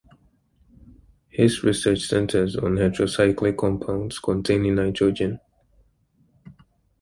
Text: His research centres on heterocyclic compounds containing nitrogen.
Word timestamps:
His 1.29 1.61
research 1.63 2.07
centres 2.07 2.55
on 2.55 2.77
heterocyclic 2.77 3.55
compounds 3.55 4.17
containing 4.17 4.73
nitrogen. 4.73 5.39